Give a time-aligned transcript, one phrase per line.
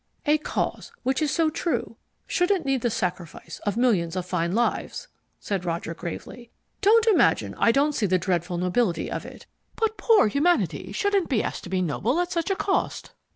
[0.25, 1.95] "A cause which is so true
[2.25, 5.07] shouldn't need the sacrifice of millions of fine lives,"
[5.39, 6.49] said Roger gravely.
[6.81, 9.45] "Don't imagine I don't see the dreadful nobility of it.
[9.75, 13.11] But poor humanity shouldn't be asked to be noble at such a cost.